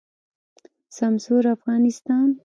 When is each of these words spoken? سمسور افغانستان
سمسور 0.97 1.43
افغانستان 1.55 2.29